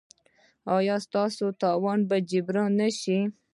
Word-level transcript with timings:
ایا 0.77 0.95
ستاسو 1.05 1.45
تاوان 1.61 1.99
به 2.09 2.17
جبران 2.29 2.71
نه 2.79 2.89
شي؟ 2.99 3.19